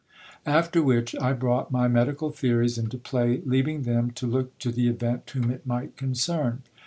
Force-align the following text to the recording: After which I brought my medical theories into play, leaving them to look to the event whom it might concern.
After 0.47 0.81
which 0.81 1.15
I 1.21 1.31
brought 1.33 1.69
my 1.69 1.87
medical 1.87 2.31
theories 2.31 2.79
into 2.79 2.97
play, 2.97 3.39
leaving 3.45 3.83
them 3.83 4.09
to 4.15 4.25
look 4.25 4.57
to 4.57 4.71
the 4.71 4.87
event 4.87 5.29
whom 5.29 5.51
it 5.51 5.63
might 5.67 5.95
concern. 5.95 6.63